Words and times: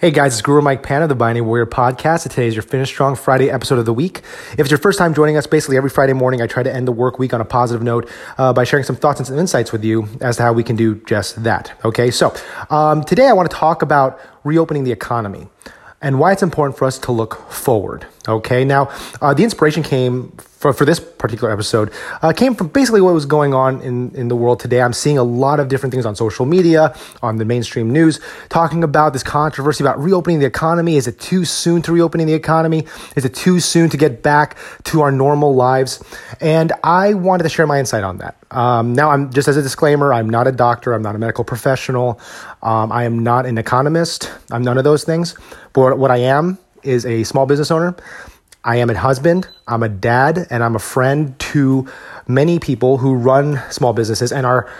Hey 0.00 0.10
guys, 0.10 0.32
it's 0.32 0.40
Guro 0.40 0.62
Mike 0.62 0.82
Pan 0.82 1.02
of 1.02 1.10
the 1.10 1.14
Binding 1.14 1.44
Warrior 1.44 1.66
podcast. 1.66 2.22
Today 2.22 2.46
is 2.46 2.54
your 2.54 2.62
Finish 2.62 2.88
Strong 2.88 3.16
Friday 3.16 3.50
episode 3.50 3.78
of 3.78 3.84
the 3.84 3.92
week. 3.92 4.22
If 4.52 4.60
it's 4.60 4.70
your 4.70 4.78
first 4.78 4.98
time 4.98 5.12
joining 5.12 5.36
us, 5.36 5.46
basically 5.46 5.76
every 5.76 5.90
Friday 5.90 6.14
morning 6.14 6.40
I 6.40 6.46
try 6.46 6.62
to 6.62 6.74
end 6.74 6.88
the 6.88 6.92
work 6.92 7.18
week 7.18 7.34
on 7.34 7.42
a 7.42 7.44
positive 7.44 7.82
note 7.82 8.08
uh, 8.38 8.54
by 8.54 8.64
sharing 8.64 8.82
some 8.82 8.96
thoughts 8.96 9.20
and 9.20 9.26
some 9.26 9.38
insights 9.38 9.72
with 9.72 9.84
you 9.84 10.08
as 10.22 10.38
to 10.38 10.44
how 10.44 10.54
we 10.54 10.62
can 10.62 10.74
do 10.74 10.94
just 11.04 11.42
that. 11.42 11.78
Okay, 11.84 12.10
so 12.10 12.34
um, 12.70 13.04
today 13.04 13.26
I 13.26 13.34
want 13.34 13.50
to 13.50 13.54
talk 13.54 13.82
about 13.82 14.18
reopening 14.42 14.84
the 14.84 14.90
economy 14.90 15.48
and 16.00 16.18
why 16.18 16.32
it's 16.32 16.42
important 16.42 16.78
for 16.78 16.86
us 16.86 16.98
to 17.00 17.12
look 17.12 17.50
forward. 17.50 18.06
Okay, 18.26 18.64
now 18.64 18.90
uh, 19.20 19.34
the 19.34 19.44
inspiration 19.44 19.82
came 19.82 20.34
for, 20.60 20.74
for 20.74 20.84
this 20.84 21.00
particular 21.00 21.50
episode 21.50 21.90
uh, 22.20 22.32
came 22.32 22.54
from 22.54 22.68
basically 22.68 23.00
what 23.00 23.14
was 23.14 23.24
going 23.24 23.54
on 23.54 23.80
in, 23.80 24.14
in 24.14 24.28
the 24.28 24.36
world 24.36 24.60
today. 24.60 24.82
I'm 24.82 24.92
seeing 24.92 25.16
a 25.16 25.22
lot 25.24 25.58
of 25.58 25.68
different 25.68 25.90
things 25.90 26.04
on 26.04 26.14
social 26.14 26.44
media, 26.44 26.94
on 27.22 27.38
the 27.38 27.46
mainstream 27.46 27.90
news, 27.90 28.20
talking 28.50 28.84
about 28.84 29.14
this 29.14 29.22
controversy 29.22 29.82
about 29.82 29.98
reopening 29.98 30.38
the 30.38 30.44
economy. 30.44 30.96
Is 30.96 31.08
it 31.08 31.18
too 31.18 31.46
soon 31.46 31.80
to 31.82 31.92
reopening 31.92 32.26
the 32.26 32.34
economy? 32.34 32.86
Is 33.16 33.24
it 33.24 33.34
too 33.34 33.58
soon 33.58 33.88
to 33.88 33.96
get 33.96 34.22
back 34.22 34.58
to 34.84 35.00
our 35.00 35.10
normal 35.10 35.54
lives? 35.54 36.04
And 36.42 36.72
I 36.84 37.14
wanted 37.14 37.44
to 37.44 37.48
share 37.48 37.66
my 37.66 37.78
insight 37.78 38.04
on 38.04 38.18
that. 38.18 38.36
Um, 38.50 38.92
now, 38.92 39.10
I'm 39.10 39.32
just 39.32 39.48
as 39.48 39.56
a 39.56 39.62
disclaimer, 39.62 40.12
I'm 40.12 40.28
not 40.28 40.46
a 40.46 40.52
doctor, 40.52 40.92
I'm 40.92 41.02
not 41.02 41.14
a 41.14 41.18
medical 41.18 41.44
professional, 41.44 42.20
um, 42.62 42.92
I 42.92 43.04
am 43.04 43.20
not 43.20 43.46
an 43.46 43.56
economist, 43.56 44.30
I'm 44.50 44.62
none 44.62 44.76
of 44.76 44.84
those 44.84 45.04
things. 45.04 45.36
But 45.72 45.98
what 45.98 46.10
I 46.10 46.18
am 46.18 46.58
is 46.82 47.06
a 47.06 47.24
small 47.24 47.46
business 47.46 47.70
owner. 47.70 47.96
I 48.64 48.76
am 48.76 48.90
a 48.90 48.98
husband, 48.98 49.48
I'm 49.66 49.82
a 49.82 49.88
dad, 49.88 50.46
and 50.50 50.62
I'm 50.62 50.76
a 50.76 50.80
friend 50.80 51.38
to 51.38 51.88
many 52.28 52.58
people 52.58 52.98
who 52.98 53.14
run 53.14 53.60
small 53.70 53.92
businesses 53.92 54.32
and 54.32 54.44
are 54.44 54.70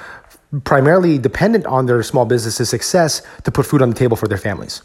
primarily 0.64 1.18
dependent 1.18 1.66
on 1.66 1.86
their 1.86 2.02
small 2.02 2.24
businesses' 2.24 2.68
success 2.68 3.22
to 3.44 3.50
put 3.50 3.64
food 3.64 3.80
on 3.82 3.88
the 3.88 3.94
table 3.94 4.16
for 4.16 4.28
their 4.28 4.38
families. 4.38 4.82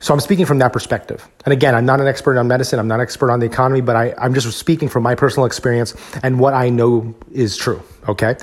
So 0.00 0.14
I'm 0.14 0.20
speaking 0.20 0.46
from 0.46 0.60
that 0.60 0.72
perspective. 0.72 1.28
And 1.44 1.52
again, 1.52 1.74
I'm 1.74 1.84
not 1.84 2.00
an 2.00 2.06
expert 2.06 2.38
on 2.38 2.46
medicine, 2.46 2.78
I'm 2.78 2.86
not 2.86 2.96
an 2.96 3.00
expert 3.00 3.32
on 3.32 3.40
the 3.40 3.46
economy, 3.46 3.80
but 3.80 3.96
I, 3.96 4.14
am 4.18 4.32
just 4.32 4.56
speaking 4.56 4.88
from 4.88 5.02
my 5.02 5.16
personal 5.16 5.44
experience 5.44 5.94
and 6.22 6.38
what 6.38 6.54
I 6.54 6.68
know 6.68 7.16
is 7.32 7.56
true. 7.56 7.82
Okay. 8.06 8.36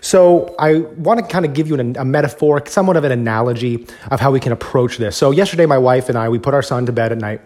So 0.00 0.54
I 0.58 0.78
want 0.78 1.20
to 1.20 1.26
kind 1.26 1.44
of 1.44 1.52
give 1.52 1.68
you 1.68 1.74
an, 1.74 1.96
a 1.98 2.04
metaphor, 2.04 2.62
somewhat 2.66 2.96
of 2.96 3.04
an 3.04 3.12
analogy 3.12 3.86
of 4.10 4.20
how 4.20 4.30
we 4.30 4.40
can 4.40 4.52
approach 4.52 4.96
this. 4.96 5.14
So 5.14 5.32
yesterday, 5.32 5.66
my 5.66 5.78
wife 5.78 6.08
and 6.08 6.16
I, 6.16 6.30
we 6.30 6.38
put 6.38 6.54
our 6.54 6.62
son 6.62 6.86
to 6.86 6.92
bed 6.92 7.12
at 7.12 7.18
night. 7.18 7.42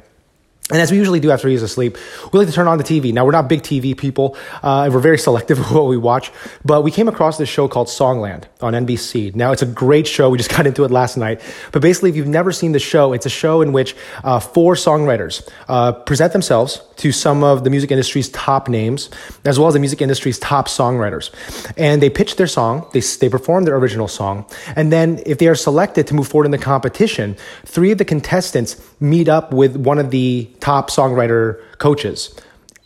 And 0.69 0.81
as 0.81 0.91
we 0.91 0.99
usually 0.99 1.21
do 1.21 1.31
after 1.31 1.47
he's 1.47 1.63
asleep, 1.63 1.97
we 2.33 2.41
like 2.41 2.49
to 2.49 2.53
turn 2.53 2.67
on 2.67 2.77
the 2.77 2.83
TV. 2.83 3.13
Now, 3.13 3.25
we're 3.25 3.31
not 3.31 3.49
big 3.49 3.63
TV 3.63 3.97
people, 3.97 4.37
uh, 4.65 4.83
and 4.83 4.93
we're 4.93 4.99
very 4.99 5.19
selective 5.27 5.61
of 5.61 5.71
what 5.71 5.87
we 5.87 5.97
watch, 5.97 6.33
but 6.65 6.83
we 6.83 6.91
came 6.91 7.07
across 7.07 7.39
this 7.39 7.49
show 7.49 7.69
called 7.69 7.87
Songland 7.87 8.47
on 8.61 8.73
NBC. 8.73 9.33
Now, 9.37 9.53
it's 9.53 9.63
a 9.63 9.67
great 9.67 10.09
show. 10.09 10.29
We 10.29 10.39
just 10.39 10.51
got 10.57 10.67
into 10.67 10.83
it 10.83 10.91
last 10.91 11.17
night. 11.17 11.41
But 11.71 11.83
basically, 11.83 12.11
if 12.11 12.17
you've 12.17 12.27
never 12.27 12.51
seen 12.51 12.73
the 12.73 12.81
show, 12.81 13.13
it's 13.13 13.27
a 13.27 13.31
show 13.31 13.63
in 13.63 13.71
which 13.71 13.95
uh, 14.25 14.41
four 14.41 14.75
songwriters 14.75 15.49
uh, 15.69 15.93
present 15.93 16.33
themselves 16.33 16.83
to 16.97 17.13
some 17.13 17.45
of 17.45 17.63
the 17.63 17.71
music 17.71 17.93
industry's 17.93 18.29
top 18.31 18.69
names, 18.69 19.09
as 19.45 19.61
well 19.61 19.69
as 19.69 19.75
the 19.75 19.81
music 19.81 20.03
industry's 20.03 20.37
top 20.41 20.67
songwriters. 20.67 21.31
And 21.77 22.03
they 22.03 22.11
pitch 22.11 22.35
their 22.35 22.49
song, 22.49 22.89
they, 22.93 23.01
they 23.01 23.29
perform 23.29 23.67
their 23.67 23.77
original 23.77 24.09
song, 24.09 24.45
and 24.75 24.93
then 24.93 25.23
if 25.27 25.39
they 25.39 25.47
are 25.47 25.55
selected 25.55 26.09
to 26.09 26.15
move 26.15 26.27
forward 26.27 26.47
in 26.47 26.51
the 26.51 26.59
competition, 26.59 27.37
three 27.65 27.93
of 27.93 27.99
the 27.99 28.05
contestants 28.05 28.83
meet 28.99 29.29
up 29.29 29.53
with 29.53 29.77
one 29.77 30.01
of 30.01 30.11
the 30.11 30.51
top 30.67 30.91
songwriter 30.91 31.63
coaches 31.79 32.35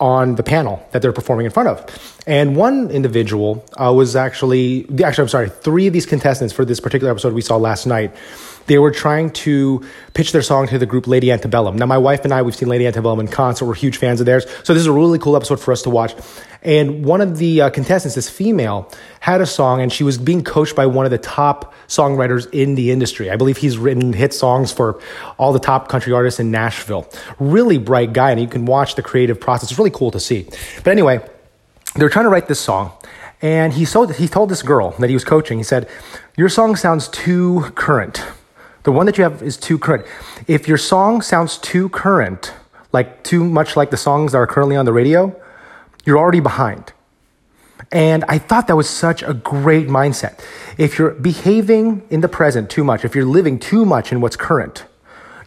on 0.00 0.34
the 0.34 0.42
panel 0.42 0.86
that 0.90 1.00
they're 1.00 1.14
performing 1.14 1.46
in 1.46 1.50
front 1.50 1.66
of. 1.66 2.19
And 2.26 2.54
one 2.54 2.90
individual 2.90 3.64
uh, 3.80 3.92
was 3.92 4.14
actually, 4.14 4.86
actually, 5.02 5.22
I'm 5.22 5.28
sorry, 5.28 5.48
three 5.48 5.86
of 5.86 5.92
these 5.92 6.06
contestants 6.06 6.52
for 6.52 6.64
this 6.64 6.80
particular 6.80 7.10
episode 7.10 7.32
we 7.32 7.42
saw 7.42 7.56
last 7.56 7.86
night 7.86 8.14
they 8.70 8.78
were 8.78 8.92
trying 8.92 9.30
to 9.30 9.84
pitch 10.14 10.30
their 10.30 10.42
song 10.42 10.68
to 10.68 10.78
the 10.78 10.86
group 10.86 11.08
Lady 11.08 11.32
Antebellum. 11.32 11.76
Now, 11.76 11.86
my 11.86 11.98
wife 11.98 12.22
and 12.22 12.32
I, 12.32 12.42
we've 12.42 12.54
seen 12.54 12.68
Lady 12.68 12.86
Antebellum 12.86 13.18
in 13.18 13.26
concert. 13.26 13.64
We're 13.64 13.74
huge 13.74 13.96
fans 13.96 14.20
of 14.20 14.26
theirs. 14.26 14.46
So 14.62 14.72
this 14.72 14.82
is 14.82 14.86
a 14.86 14.92
really 14.92 15.18
cool 15.18 15.34
episode 15.34 15.58
for 15.58 15.72
us 15.72 15.82
to 15.82 15.90
watch. 15.90 16.14
And 16.62 17.04
one 17.04 17.20
of 17.20 17.38
the 17.38 17.62
uh, 17.62 17.70
contestants, 17.70 18.14
this 18.14 18.30
female, 18.30 18.88
had 19.18 19.40
a 19.40 19.46
song 19.46 19.80
and 19.80 19.92
she 19.92 20.04
was 20.04 20.18
being 20.18 20.44
coached 20.44 20.76
by 20.76 20.86
one 20.86 21.04
of 21.04 21.10
the 21.10 21.18
top 21.18 21.74
songwriters 21.88 22.48
in 22.52 22.76
the 22.76 22.92
industry. 22.92 23.28
I 23.28 23.34
believe 23.34 23.56
he's 23.56 23.76
written 23.76 24.12
hit 24.12 24.32
songs 24.32 24.70
for 24.70 25.00
all 25.36 25.52
the 25.52 25.58
top 25.58 25.88
country 25.88 26.12
artists 26.12 26.38
in 26.38 26.52
Nashville. 26.52 27.10
Really 27.40 27.78
bright 27.78 28.12
guy, 28.12 28.30
and 28.30 28.40
you 28.40 28.46
can 28.46 28.66
watch 28.66 28.94
the 28.94 29.02
creative 29.02 29.40
process. 29.40 29.72
It's 29.72 29.78
really 29.80 29.90
cool 29.90 30.12
to 30.12 30.20
see. 30.20 30.48
But 30.84 30.92
anyway, 30.92 31.28
they 31.94 32.02
were 32.02 32.10
trying 32.10 32.24
to 32.24 32.30
write 32.30 32.46
this 32.46 32.60
song. 32.60 32.92
And 33.42 33.72
he, 33.72 33.86
told, 33.86 34.14
he 34.14 34.28
told 34.28 34.50
this 34.50 34.62
girl 34.62 34.90
that 34.98 35.08
he 35.08 35.14
was 35.14 35.24
coaching, 35.24 35.58
he 35.58 35.64
said, 35.64 35.88
Your 36.36 36.48
song 36.48 36.76
sounds 36.76 37.08
too 37.08 37.72
current. 37.74 38.22
The 38.82 38.92
one 38.92 39.06
that 39.06 39.18
you 39.18 39.24
have 39.24 39.42
is 39.42 39.56
too 39.56 39.78
current. 39.78 40.06
If 40.46 40.68
your 40.68 40.78
song 40.78 41.22
sounds 41.22 41.58
too 41.58 41.88
current, 41.88 42.52
like 42.92 43.22
too 43.24 43.44
much 43.44 43.76
like 43.76 43.90
the 43.90 43.96
songs 43.96 44.32
that 44.32 44.38
are 44.38 44.46
currently 44.46 44.76
on 44.76 44.84
the 44.84 44.92
radio, 44.92 45.34
you're 46.04 46.18
already 46.18 46.40
behind. 46.40 46.92
And 47.92 48.24
I 48.28 48.38
thought 48.38 48.66
that 48.68 48.76
was 48.76 48.88
such 48.88 49.22
a 49.22 49.34
great 49.34 49.88
mindset. 49.88 50.40
If 50.78 50.98
you're 50.98 51.10
behaving 51.10 52.02
in 52.10 52.20
the 52.20 52.28
present 52.28 52.70
too 52.70 52.84
much, 52.84 53.04
if 53.04 53.14
you're 53.14 53.24
living 53.24 53.58
too 53.58 53.84
much 53.84 54.12
in 54.12 54.20
what's 54.20 54.36
current, 54.36 54.84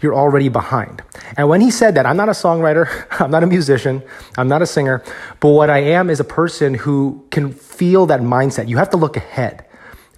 you're 0.03 0.15
already 0.15 0.49
behind. 0.49 1.01
And 1.37 1.49
when 1.49 1.61
he 1.61 1.71
said 1.71 1.95
that, 1.95 2.05
I'm 2.05 2.17
not 2.17 2.29
a 2.29 2.33
songwriter, 2.33 3.07
I'm 3.19 3.31
not 3.31 3.43
a 3.43 3.47
musician, 3.47 4.03
I'm 4.37 4.47
not 4.47 4.61
a 4.61 4.67
singer, 4.67 5.03
but 5.39 5.49
what 5.49 5.69
I 5.69 5.79
am 5.79 6.09
is 6.09 6.19
a 6.19 6.25
person 6.25 6.73
who 6.73 7.25
can 7.31 7.51
feel 7.53 8.05
that 8.07 8.21
mindset. 8.21 8.67
You 8.67 8.77
have 8.77 8.89
to 8.91 8.97
look 8.97 9.17
ahead 9.17 9.65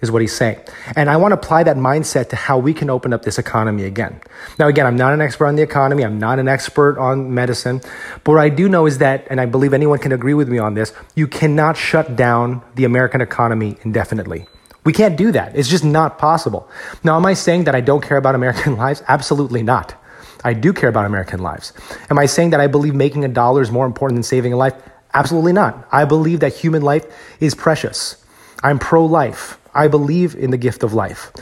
is 0.02 0.10
what 0.10 0.20
he's 0.20 0.34
saying. 0.34 0.58
And 0.94 1.08
I 1.08 1.16
want 1.16 1.32
to 1.32 1.38
apply 1.38 1.62
that 1.64 1.76
mindset 1.76 2.28
to 2.30 2.36
how 2.36 2.58
we 2.58 2.74
can 2.74 2.90
open 2.90 3.12
up 3.12 3.22
this 3.22 3.38
economy 3.38 3.84
again. 3.84 4.20
Now, 4.58 4.68
again, 4.68 4.86
I'm 4.86 4.96
not 4.96 5.14
an 5.14 5.20
expert 5.20 5.46
on 5.46 5.56
the 5.56 5.62
economy. 5.62 6.04
I'm 6.04 6.18
not 6.18 6.38
an 6.38 6.48
expert 6.48 6.98
on 6.98 7.32
medicine. 7.32 7.80
But 8.24 8.32
what 8.32 8.40
I 8.40 8.50
do 8.50 8.68
know 8.68 8.86
is 8.86 8.98
that, 8.98 9.26
and 9.30 9.40
I 9.40 9.46
believe 9.46 9.72
anyone 9.72 9.98
can 9.98 10.12
agree 10.12 10.34
with 10.34 10.48
me 10.48 10.58
on 10.58 10.74
this, 10.74 10.92
you 11.14 11.26
cannot 11.26 11.76
shut 11.76 12.14
down 12.14 12.62
the 12.74 12.84
American 12.84 13.20
economy 13.20 13.78
indefinitely. 13.82 14.46
We 14.86 14.92
can't 14.92 15.16
do 15.16 15.32
that. 15.32 15.56
It's 15.56 15.68
just 15.68 15.84
not 15.84 16.16
possible. 16.16 16.70
Now, 17.02 17.16
am 17.16 17.26
I 17.26 17.34
saying 17.34 17.64
that 17.64 17.74
I 17.74 17.80
don't 17.80 18.02
care 18.02 18.16
about 18.16 18.36
American 18.36 18.76
lives? 18.84 19.02
Absolutely 19.08 19.64
not. 19.64 20.00
I 20.44 20.54
do 20.54 20.72
care 20.72 20.88
about 20.88 21.06
American 21.06 21.40
lives. 21.40 21.72
Am 22.08 22.20
I 22.20 22.26
saying 22.26 22.50
that 22.50 22.60
I 22.60 22.68
believe 22.68 22.94
making 22.94 23.24
a 23.24 23.28
dollar 23.28 23.62
is 23.62 23.72
more 23.72 23.84
important 23.84 24.16
than 24.16 24.22
saving 24.22 24.52
a 24.52 24.56
life? 24.56 24.74
Absolutely 25.12 25.52
not. 25.52 25.88
I 25.90 26.04
believe 26.04 26.38
that 26.38 26.54
human 26.54 26.82
life 26.82 27.04
is 27.40 27.52
precious. 27.52 28.24
I'm 28.62 28.78
pro 28.78 29.04
life. 29.04 29.58
I 29.74 29.88
believe 29.88 30.36
in 30.36 30.52
the 30.52 30.56
gift 30.56 30.84
of 30.84 30.94
life. 30.94 31.32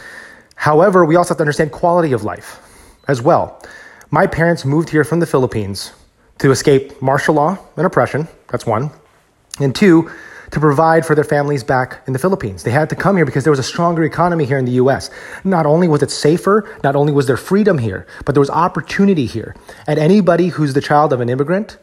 However, 0.56 1.04
we 1.04 1.16
also 1.16 1.31
have 1.31 1.38
to 1.38 1.43
understand 1.43 1.71
quality 1.71 2.12
of 2.12 2.25
life 2.25 2.60
as 3.09 3.21
well. 3.21 3.62
My 4.10 4.27
parents 4.27 4.65
moved 4.65 4.88
here 4.88 5.04
from 5.04 5.21
the 5.21 5.27
Philippines 5.27 5.93
to 6.38 6.50
escape 6.50 7.03
martial 7.03 7.34
law 7.34 7.59
and 7.77 7.84
oppression. 7.84 8.27
That's 8.49 8.65
one. 8.65 8.91
And 9.60 9.75
two, 9.75 10.10
to 10.54 10.60
provide 10.60 11.04
for 11.04 11.16
their 11.16 11.25
families 11.25 11.65
back 11.65 12.00
in 12.06 12.12
the 12.12 12.19
Philippines. 12.19 12.62
They 12.62 12.70
had 12.70 12.88
to 12.91 12.97
come 12.97 13.16
here 13.16 13.26
because 13.26 13.42
there 13.42 13.50
was 13.50 13.59
a 13.59 13.65
stronger 13.65 14.04
economy 14.04 14.44
here 14.44 14.56
in 14.56 14.65
the 14.65 14.72
US. 14.82 15.10
Not 15.42 15.66
only 15.66 15.88
was 15.88 16.00
it 16.03 16.12
safer, 16.12 16.69
not 16.84 16.94
only 16.94 17.12
was 17.12 17.26
there 17.26 17.37
freedom 17.37 17.78
here, 17.78 18.06
but 18.25 18.37
there 18.37 18.41
was 18.41 18.50
opportunity 18.50 19.26
here. 19.26 19.56
And 19.88 19.98
anybody 19.98 20.48
who's 20.48 20.72
the 20.72 20.81
child 20.81 21.12
of 21.12 21.20
an 21.20 21.28
immigrant 21.28 21.76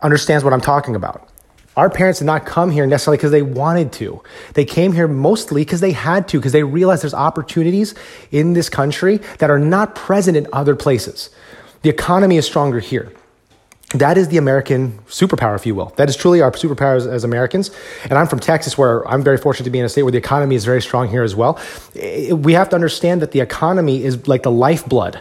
understands 0.00 0.42
what 0.42 0.54
I'm 0.54 0.60
talking 0.62 0.96
about. 0.96 1.28
Our 1.76 1.90
parents 1.90 2.18
did 2.18 2.24
not 2.24 2.46
come 2.46 2.70
here 2.70 2.86
necessarily 2.86 3.18
because 3.18 3.30
they 3.30 3.42
wanted 3.42 3.92
to. 3.92 4.22
They 4.54 4.64
came 4.64 4.92
here 4.92 5.06
mostly 5.06 5.62
because 5.62 5.80
they 5.80 5.92
had 5.92 6.28
to, 6.28 6.38
because 6.38 6.52
they 6.52 6.64
realized 6.64 7.02
there's 7.02 7.14
opportunities 7.14 7.94
in 8.30 8.54
this 8.54 8.70
country 8.70 9.18
that 9.38 9.50
are 9.50 9.58
not 9.58 9.94
present 9.94 10.36
in 10.36 10.46
other 10.52 10.76
places. 10.76 11.28
The 11.82 11.90
economy 11.90 12.38
is 12.38 12.46
stronger 12.46 12.80
here. 12.80 13.12
That 13.94 14.16
is 14.16 14.28
the 14.28 14.38
American 14.38 14.98
superpower, 15.06 15.54
if 15.54 15.66
you 15.66 15.74
will. 15.74 15.92
That 15.96 16.08
is 16.08 16.16
truly 16.16 16.40
our 16.40 16.50
superpower 16.52 16.96
as, 16.96 17.06
as, 17.06 17.24
Americans. 17.24 17.70
And 18.04 18.14
I'm 18.14 18.26
from 18.26 18.40
Texas, 18.40 18.78
where 18.78 19.06
I'm 19.06 19.22
very 19.22 19.36
fortunate 19.36 19.64
to 19.64 19.70
be 19.70 19.78
in 19.78 19.84
a 19.84 19.88
state 19.88 20.02
where 20.02 20.12
the 20.12 20.18
economy 20.18 20.54
is 20.54 20.64
very 20.64 20.80
strong 20.80 21.08
here 21.08 21.22
as 21.22 21.36
well. 21.36 21.58
Eh, 21.96 22.32
we 22.32 22.54
have 22.54 22.70
to 22.70 22.74
understand 22.74 23.20
that 23.20 23.32
the 23.32 23.40
economy 23.40 24.02
is 24.02 24.26
like 24.26 24.44
the 24.44 24.50
lifeblood 24.50 25.20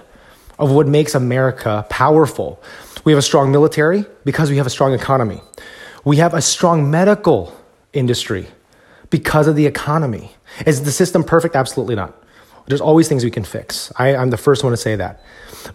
of 0.58 0.72
what 0.72 0.88
makes 0.88 1.16
America 1.16 1.86
powerful. 1.90 2.62
We 3.04 3.12
have 3.12 3.20
a 3.20 3.24
strong 3.24 3.52
military 3.52 4.06
because 4.24 4.50
we 4.50 4.58
have 4.58 4.68
a 4.68 4.70
strong 4.72 4.94
economy. 4.94 5.42
We 6.06 6.18
have 6.18 6.34
a 6.34 6.42
strong 6.42 6.90
medical 6.90 7.54
industry 7.94 8.48
because 9.10 9.48
of 9.48 9.56
the 9.56 9.66
economy. 9.66 10.32
Is 10.66 10.84
the 10.84 10.92
system 10.92 11.24
perfect? 11.24 11.56
Absolutely 11.56 11.96
not. 11.96 12.21
There's 12.68 12.82
always 12.82 13.08
things 13.08 13.24
we 13.24 13.32
can 13.32 13.44
fix. 13.44 13.92
I, 13.98 14.10
am 14.10 14.30
the 14.30 14.38
first 14.38 14.64
one 14.64 14.72
to 14.72 14.78
say 14.78 14.96
that. 14.96 15.24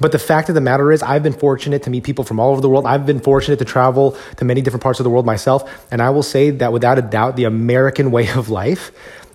But 0.00 0.12
the 0.12 0.18
fact 0.18 0.48
of 0.48 0.54
the 0.54 0.60
matter 0.60 0.90
is, 0.92 1.02
I've 1.02 1.22
been 1.22 1.32
fortunate 1.32 1.82
to 1.84 1.90
meet 1.90 2.04
people 2.04 2.24
from 2.24 2.40
all 2.40 2.52
over 2.52 2.60
the 2.60 2.68
world. 2.68 2.86
I've 2.86 3.06
been 3.06 3.20
fortunate 3.20 3.58
to 3.58 3.64
travel 3.64 4.16
to 4.36 4.44
many 4.44 4.60
different 4.60 4.82
parts 4.82 5.00
of 5.00 5.04
the 5.04 5.10
world 5.10 5.26
myself. 5.26 5.86
And 5.92 6.02
I 6.02 6.10
will 6.10 6.22
say 6.22 6.50
that 6.50 6.72
without 6.72 6.98
a 6.98 7.02
doubt, 7.02 7.36
the 7.36 7.44
American 7.44 8.10
way 8.16 8.28
of 8.30 8.48
life 8.48 8.92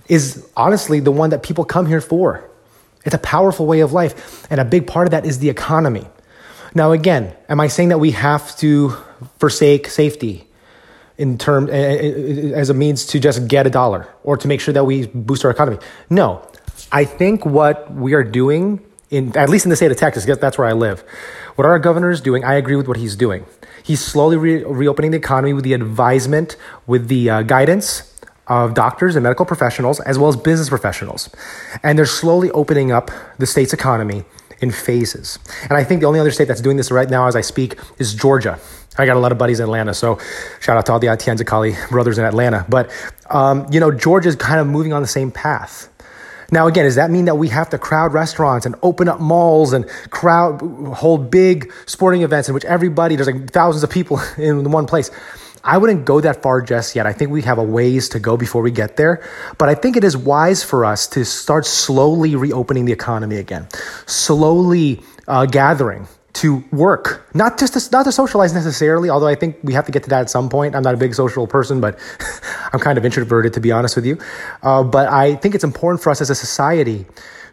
is 0.08 0.48
honestly 0.58 1.00
the 1.00 1.12
one 1.12 1.30
that 1.30 1.44
people 1.44 1.64
come 1.64 1.86
here 1.86 2.02
for. 2.02 2.50
It's 3.06 3.16
a 3.16 3.20
powerful 3.20 3.66
way 3.66 3.80
of 3.80 3.94
life. 3.94 4.46
And 4.52 4.60
a 4.60 4.66
big 4.66 4.88
part 4.88 5.08
of 5.08 5.12
that 5.12 5.26
is 5.26 5.40
the 5.40 5.50
economy. 5.50 6.06
Now, 6.74 6.92
again, 6.92 7.36
am 7.50 7.60
I 7.60 7.68
saying 7.68 7.90
that 7.90 8.00
we 8.00 8.12
have 8.12 8.56
to 8.58 8.96
forsake 9.40 9.88
safety? 9.88 10.48
in 11.18 11.38
term 11.38 11.70
as 11.70 12.72
a 12.72 12.74
means 12.74 13.06
to 13.06 13.20
just 13.20 13.48
get 13.48 13.68
a 13.68 13.70
dollar 13.70 14.08
or 14.24 14.38
to 14.38 14.48
make 14.48 14.60
sure 14.60 14.74
that 14.74 14.86
we 14.86 15.06
boost 15.06 15.46
our 15.46 15.52
economy. 15.52 15.78
No, 16.10 16.44
I 16.92 17.06
think 17.06 17.46
what 17.46 17.94
we 17.94 18.14
are 18.14 18.24
doing 18.24 18.82
in 19.12 19.36
at 19.36 19.50
least 19.50 19.66
in 19.66 19.70
the 19.70 19.76
state 19.76 19.92
of 19.92 19.98
Texas, 19.98 20.26
that's 20.26 20.58
where 20.58 20.68
I 20.68 20.72
live. 20.72 21.02
What 21.56 21.66
our 21.66 21.78
governor 21.80 22.10
is 22.10 22.22
doing, 22.22 22.44
I 22.44 22.56
agree 22.56 22.78
with 22.78 22.88
what 22.88 22.98
he's 22.98 23.16
doing. 23.16 23.46
He's 23.84 24.04
slowly 24.04 24.38
re- 24.38 24.64
reopening 24.64 25.12
the 25.12 25.18
economy 25.18 25.54
with 25.54 25.66
the 25.66 25.74
advisement, 25.74 26.56
with 26.88 27.10
the 27.10 27.30
uh, 27.30 27.42
guidance 27.42 28.08
of 28.48 28.74
doctors 28.74 29.16
and 29.16 29.24
medical 29.24 29.46
professionals, 29.46 30.00
as 30.02 30.18
well 30.18 30.30
as 30.30 30.38
business 30.38 30.70
professionals. 30.70 31.30
And 31.84 31.98
they're 31.98 32.06
slowly 32.06 32.52
opening 32.52 32.92
up 32.92 33.12
the 33.38 33.46
state's 33.46 33.74
economy 33.74 34.24
in 34.62 34.72
phases. 34.72 35.40
And 35.64 35.74
I 35.74 35.84
think 35.84 36.02
the 36.02 36.08
only 36.08 36.20
other 36.20 36.32
state 36.32 36.48
that's 36.48 36.62
doing 36.62 36.78
this 36.78 36.92
right 36.92 37.10
now 37.10 37.28
as 37.28 37.36
I 37.36 37.42
speak 37.42 37.78
is 37.98 38.14
Georgia. 38.14 38.60
I 38.98 39.06
got 39.06 39.16
a 39.16 39.20
lot 39.20 39.32
of 39.32 39.38
buddies 39.38 39.60
in 39.60 39.66
Atlanta, 39.66 39.94
so 39.94 40.20
shout 40.60 40.78
out 40.78 40.86
to 40.88 40.92
all 40.94 41.00
the 41.00 41.08
Atienza 41.08 41.46
Kali 41.46 41.76
brothers 41.90 42.18
in 42.18 42.26
Atlanta. 42.26 42.66
But, 42.70 42.92
um, 43.30 43.66
you 43.72 43.80
know, 43.80 43.92
Georgia's 43.92 44.36
kind 44.36 44.60
of 44.60 44.68
moving 44.68 44.94
on 44.94 45.02
the 45.02 45.08
same 45.08 45.32
path. 45.32 45.90
Now, 46.52 46.68
again, 46.68 46.84
does 46.84 46.96
that 46.96 47.10
mean 47.10 47.26
that 47.26 47.36
we 47.36 47.48
have 47.48 47.70
to 47.70 47.78
crowd 47.78 48.14
restaurants 48.14 48.66
and 48.66 48.76
open 48.84 49.08
up 49.08 49.22
malls 49.22 49.72
and 49.72 49.88
crowd 50.10 50.62
hold 50.94 51.32
big 51.32 51.72
sporting 51.86 52.24
events 52.24 52.50
in 52.50 52.54
which 52.54 52.66
everybody, 52.66 53.16
there's 53.16 53.28
like 53.28 53.52
thousands 53.52 53.84
of 53.84 53.90
people 53.90 54.20
in 54.38 54.70
one 54.72 54.86
place? 54.86 55.10
I 55.64 55.78
wouldn't 55.78 56.06
go 56.06 56.20
that 56.22 56.42
far 56.42 56.62
just 56.62 56.96
yet. 56.96 57.06
I 57.06 57.14
think 57.14 57.32
we 57.32 57.44
have 57.44 57.60
a 57.60 57.64
ways 57.64 58.10
to 58.10 58.20
go 58.20 58.36
before 58.36 58.64
we 58.64 58.72
get 58.72 58.98
there. 58.98 59.24
But 59.58 59.70
I 59.70 59.76
think 59.76 59.96
it 59.96 60.04
is 60.04 60.18
wise 60.18 60.64
for 60.64 60.86
us 60.86 61.08
to 61.10 61.24
start 61.24 61.66
slowly 61.66 62.36
reopening 62.36 62.86
the 62.86 62.92
economy 62.92 63.38
again, 63.38 63.68
slowly 64.08 65.02
uh, 65.28 65.46
gathering 65.46 66.08
to 66.34 66.64
work, 66.72 67.28
not 67.34 67.60
just 67.60 67.74
to, 67.74 67.92
not 67.92 68.04
to 68.04 68.12
socialize 68.12 68.54
necessarily. 68.54 69.10
Although 69.10 69.28
I 69.28 69.36
think 69.36 69.58
we 69.64 69.74
have 69.74 69.86
to 69.86 69.92
get 69.92 70.04
to 70.04 70.10
that 70.10 70.22
at 70.22 70.30
some 70.30 70.50
point. 70.50 70.76
I'm 70.76 70.84
not 70.84 70.94
a 70.94 70.98
big 70.98 71.14
social 71.14 71.48
person, 71.48 71.82
but 71.82 72.00
I'm 72.74 72.80
kind 72.80 72.98
of 72.98 73.06
introverted 73.06 73.54
to 73.54 73.60
be 73.60 73.72
honest 73.72 73.96
with 73.96 74.06
you. 74.06 74.18
Uh, 74.64 74.84
but 74.84 75.08
I 75.10 75.36
think 75.36 75.56
it's 75.56 75.64
important 75.64 76.02
for 76.02 76.10
us 76.10 76.22
as 76.22 76.30
a 76.30 76.36
society 76.36 77.06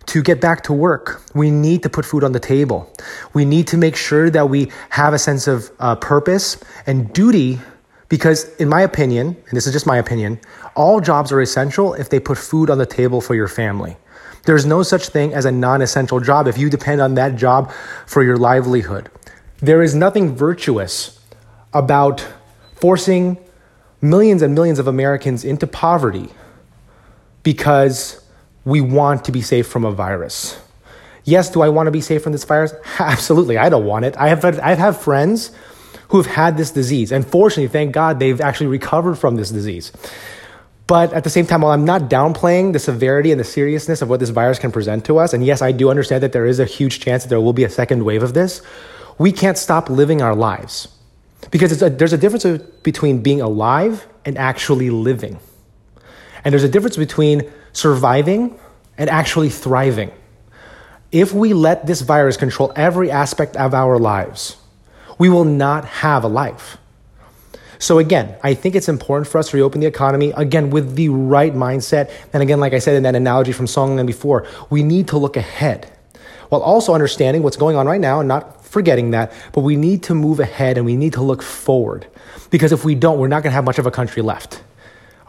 to 0.07 0.23
get 0.23 0.41
back 0.41 0.63
to 0.63 0.73
work. 0.73 1.23
We 1.35 1.51
need 1.51 1.83
to 1.83 1.91
put 1.91 2.05
food 2.05 2.25
on 2.25 2.33
the 2.33 2.41
table. 2.41 2.91
We 3.35 3.45
need 3.45 3.67
to 3.69 3.77
make 3.77 3.95
sure 3.95 4.31
that 4.31 4.49
we 4.49 4.71
have 4.91 5.13
a 5.13 5.19
sense 5.19 5.47
of 5.47 5.71
uh, 5.81 5.97
purpose 5.97 6.57
and 6.87 7.13
duty 7.13 7.61
because, 8.09 8.55
in 8.57 8.69
my 8.71 8.81
opinion, 8.81 9.27
and 9.29 9.57
this 9.57 9.67
is 9.67 9.73
just 9.73 9.87
my 9.87 9.99
opinion, 9.99 10.41
all 10.75 11.01
jobs 11.01 11.31
are 11.31 11.43
essential 11.43 11.93
if 11.93 12.09
they 12.09 12.21
put 12.21 12.39
food 12.39 12.71
on 12.71 12.79
the 12.79 12.87
table 12.87 13.21
for 13.21 13.35
your 13.35 13.49
family. 13.49 13.99
There's 14.49 14.65
no 14.65 14.83
such 14.83 15.09
thing 15.09 15.35
as 15.35 15.45
a 15.45 15.53
non 15.53 15.83
essential 15.83 16.21
job 16.21 16.49
if 16.49 16.57
you 16.57 16.71
depend 16.71 17.03
on 17.03 17.17
that 17.17 17.37
job 17.37 17.71
for 18.07 18.23
your 18.23 18.39
livelihood. 18.39 19.11
There 19.59 19.83
is 19.83 19.95
nothing 19.95 20.35
virtuous 20.35 21.21
about 21.75 22.27
forcing 22.77 23.37
millions 24.01 24.41
and 24.41 24.55
millions 24.55 24.79
of 24.79 24.87
Americans 24.87 25.45
into 25.45 25.67
poverty 25.67 26.31
because 27.43 28.25
we 28.65 28.81
want 28.81 29.23
to 29.27 29.33
be 29.33 29.43
safe 29.43 29.67
from 29.67 29.85
a 29.85 29.93
virus. 29.93 30.59
Yes, 31.25 31.51
do 31.51 31.61
I 31.61 31.69
want 31.69 31.89
to 31.89 31.91
be 31.91 32.01
safe 32.01 32.23
from 32.23 32.33
this 32.33 32.45
virus? 32.45 32.73
Absolutely, 32.99 33.59
I 33.59 33.69
don't 33.69 33.85
want 33.85 34.07
it. 34.07 34.17
I 34.17 34.29
have, 34.31 34.43
I 34.61 34.73
have 34.77 34.99
friends 34.99 35.53
who 36.09 36.23
have 36.23 36.35
had 36.35 36.57
this 36.57 36.71
disease. 36.71 37.13
And 37.13 37.27
fortunately, 37.27 37.69
thank 37.69 37.93
God, 37.93 38.19
they've 38.19 38.41
actually 38.41 38.69
recovered 38.69 39.17
from 39.17 39.37
this 39.37 39.51
disease. 39.51 39.93
But 40.89 41.13
at 41.13 41.23
the 41.23 41.31
same 41.31 41.47
time, 41.47 41.61
while 41.61 41.73
I'm 41.73 41.85
not 41.85 42.09
downplaying 42.09 42.73
the 42.73 42.79
severity 42.79 43.31
and 43.31 43.39
the 43.39 43.45
seriousness 43.45 44.01
of 44.01 44.09
what 44.09 44.21
this 44.21 44.31
virus 44.31 44.59
can 44.59 44.73
present 44.73 45.05
to 45.05 45.19
us, 45.19 45.35
and 45.35 45.45
yes, 45.45 45.61
I 45.61 45.71
do 45.71 45.91
understand 45.91 46.23
that 46.23 46.33
there 46.33 46.47
is 46.47 46.59
a 46.59 46.65
huge 46.65 46.99
chance 46.99 47.23
that 47.23 47.29
there 47.29 47.43
will 47.43 47.53
be 47.53 47.63
a 47.63 47.69
second 47.69 48.07
wave 48.07 48.23
of 48.23 48.33
this, 48.33 48.63
we 49.19 49.31
can't 49.31 49.59
stop 49.59 49.91
living 49.91 50.23
our 50.23 50.35
lives. 50.35 50.89
Because 51.51 51.83
a, 51.83 51.91
there's 51.91 52.15
a 52.15 52.19
difference 52.19 52.47
between 52.83 53.23
being 53.23 53.43
alive 53.43 54.09
and 54.25 54.39
actually 54.39 54.89
living. 54.89 55.39
And 56.43 56.55
there's 56.55 56.65
a 56.65 56.69
difference 56.69 56.97
between 56.97 57.43
surviving 57.75 58.59
and 58.97 59.11
actually 59.11 59.51
thriving. 59.51 60.11
If 61.13 61.35
we 61.35 61.53
let 61.53 61.87
this 61.87 62.01
virus 62.01 62.39
control 62.39 62.73
every 62.75 63.11
aspect 63.11 63.57
of 63.57 63.75
our 63.75 63.99
lives, 63.99 64.57
we 65.19 65.29
will 65.29 65.45
not 65.45 65.85
have 65.85 66.25
a 66.25 66.29
life. 66.29 66.79
So 67.79 67.99
again, 67.99 68.37
I 68.43 68.55
think 68.55 68.75
it's 68.75 68.89
important 68.89 69.29
for 69.29 69.39
us 69.39 69.51
to 69.51 69.57
reopen 69.57 69.81
the 69.81 69.87
economy 69.87 70.33
again 70.37 70.71
with 70.71 70.97
the 70.97 71.09
right 71.09 71.55
mindset. 71.55 72.11
And 72.33 72.43
again, 72.43 72.61
like 72.61 72.73
I 72.73 72.79
said 72.79 72.97
in 72.97 73.05
that 73.05 73.15
analogy 73.15 73.53
from 73.53 73.67
Songland 73.67 74.07
before, 74.07 74.47
we 74.71 74.83
need 74.83 75.09
to 75.09 75.19
look 75.19 75.37
ahead 75.37 75.91
while 76.49 76.63
also 76.63 76.95
understanding 76.95 77.43
what's 77.43 77.57
going 77.57 77.77
on 77.77 77.87
right 77.87 78.01
now 78.01 78.21
and 78.21 78.29
not 78.29 78.65
forgetting 78.65 79.13
that. 79.13 79.33
But 79.53 79.61
we 79.61 79.77
need 79.77 80.03
to 80.05 80.15
move 80.15 80.41
ahead 80.41 80.77
and 80.77 80.87
we 80.87 80.97
need 80.97 81.13
to 81.15 81.23
look 81.23 81.43
forward 81.43 82.07
because 82.51 82.73
if 82.73 82.85
we 82.85 82.95
don't, 82.95 83.19
we're 83.19 83.29
not 83.29 83.43
going 83.43 83.51
to 83.51 83.55
have 83.55 83.65
much 83.65 83.79
of 83.79 83.87
a 83.87 83.91
country 83.91 84.23
left. 84.23 84.63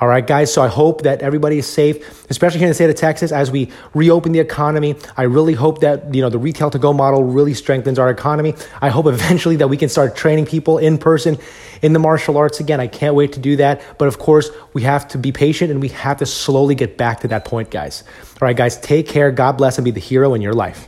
All 0.01 0.07
right, 0.07 0.25
guys. 0.25 0.53
So 0.53 0.61
I 0.61 0.69
hope 0.69 1.01
that 1.01 1.21
everybody 1.21 1.57
is 1.57 1.67
safe, 1.67 2.25
especially 2.29 2.59
here 2.59 2.67
in 2.67 2.71
the 2.71 2.75
state 2.75 2.89
of 2.89 2.95
Texas 2.95 3.33
as 3.33 3.51
we 3.51 3.69
reopen 3.93 4.31
the 4.31 4.39
economy. 4.39 4.95
I 5.17 5.23
really 5.23 5.53
hope 5.53 5.81
that, 5.81 6.15
you 6.15 6.21
know, 6.21 6.29
the 6.29 6.37
retail 6.37 6.69
to 6.69 6.79
go 6.79 6.93
model 6.93 7.25
really 7.25 7.53
strengthens 7.53 7.99
our 7.99 8.09
economy. 8.09 8.55
I 8.81 8.89
hope 8.89 9.07
eventually 9.07 9.57
that 9.57 9.67
we 9.67 9.75
can 9.75 9.89
start 9.89 10.15
training 10.15 10.45
people 10.45 10.77
in 10.77 10.97
person 10.97 11.37
in 11.81 11.91
the 11.91 11.99
martial 11.99 12.37
arts 12.37 12.61
again. 12.61 12.79
I 12.79 12.87
can't 12.87 13.13
wait 13.13 13.33
to 13.33 13.39
do 13.41 13.57
that. 13.57 13.81
But 13.97 14.07
of 14.07 14.19
course, 14.19 14.49
we 14.73 14.83
have 14.83 15.07
to 15.09 15.17
be 15.17 15.33
patient 15.33 15.69
and 15.69 15.81
we 15.81 15.89
have 15.89 16.17
to 16.19 16.25
slowly 16.25 16.75
get 16.75 16.97
back 16.97 17.19
to 17.21 17.27
that 17.29 17.43
point, 17.43 17.69
guys. 17.69 18.05
All 18.41 18.45
right, 18.45 18.55
guys. 18.55 18.79
Take 18.79 19.07
care. 19.07 19.31
God 19.31 19.57
bless 19.57 19.77
and 19.77 19.83
be 19.83 19.91
the 19.91 19.99
hero 19.99 20.33
in 20.33 20.41
your 20.41 20.53
life. 20.53 20.87